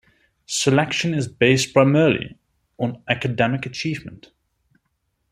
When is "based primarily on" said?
1.27-3.03